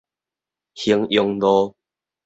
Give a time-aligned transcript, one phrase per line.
[0.73, 1.75] 衡陽路